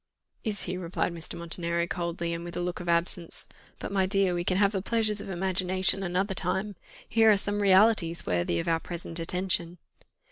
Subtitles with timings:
[0.43, 1.37] "Is he?" replied Mr.
[1.37, 3.47] Montenero coldly, and with a look of absence.
[3.77, 6.75] "But, my dear, we can have the pleasures of the imagination another time.
[7.07, 9.77] Here are some realities worthy of our present attention."